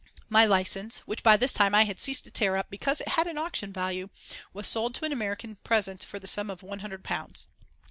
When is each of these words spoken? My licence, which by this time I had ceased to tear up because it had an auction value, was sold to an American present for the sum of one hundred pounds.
My 0.29 0.47
licence, 0.47 1.03
which 1.05 1.21
by 1.21 1.37
this 1.37 1.53
time 1.53 1.75
I 1.75 1.83
had 1.83 1.99
ceased 1.99 2.23
to 2.23 2.31
tear 2.31 2.55
up 2.57 2.71
because 2.71 3.01
it 3.01 3.09
had 3.09 3.27
an 3.27 3.37
auction 3.37 3.71
value, 3.71 4.09
was 4.51 4.65
sold 4.65 4.95
to 4.95 5.05
an 5.05 5.11
American 5.13 5.57
present 5.57 6.03
for 6.03 6.17
the 6.17 6.25
sum 6.25 6.49
of 6.49 6.63
one 6.63 6.79
hundred 6.79 7.03
pounds. 7.03 7.47